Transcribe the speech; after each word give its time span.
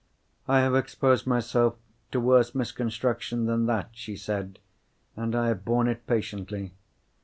"I 0.47 0.61
have 0.61 0.73
exposed 0.75 1.27
myself 1.27 1.75
to 2.11 2.19
worse 2.19 2.55
misconstruction 2.55 3.45
than 3.45 3.67
that," 3.67 3.89
she 3.91 4.15
said. 4.15 4.57
"And 5.15 5.35
I 5.35 5.49
have 5.49 5.63
borne 5.63 5.87
it 5.87 6.07
patiently. 6.07 6.73